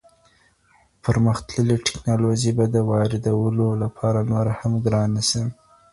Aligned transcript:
پرمختللې 1.03 1.77
تکنالوژي 1.87 2.51
به 2.57 2.65
د 2.75 2.77
واردولو 2.89 3.67
لپاره 3.83 4.19
نوره 4.31 4.51
هم 4.59 4.73
ګرانه 4.85 5.21
سي. 5.29 5.43